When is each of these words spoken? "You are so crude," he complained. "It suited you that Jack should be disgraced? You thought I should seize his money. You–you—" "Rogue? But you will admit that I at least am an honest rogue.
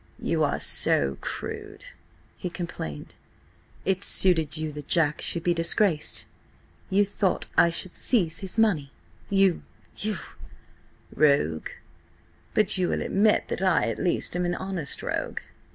"You 0.19 0.43
are 0.43 0.59
so 0.59 1.15
crude," 1.21 1.85
he 2.35 2.49
complained. 2.49 3.13
"It 3.85 4.03
suited 4.03 4.57
you 4.57 4.71
that 4.71 4.87
Jack 4.87 5.21
should 5.21 5.43
be 5.43 5.53
disgraced? 5.53 6.25
You 6.89 7.05
thought 7.05 7.45
I 7.55 7.69
should 7.69 7.93
seize 7.93 8.39
his 8.39 8.57
money. 8.57 8.91
You–you—" 9.29 10.17
"Rogue? 11.13 11.69
But 12.55 12.79
you 12.79 12.87
will 12.87 13.03
admit 13.03 13.47
that 13.49 13.61
I 13.61 13.83
at 13.89 13.99
least 13.99 14.35
am 14.35 14.43
an 14.43 14.55
honest 14.55 15.03
rogue. 15.03 15.41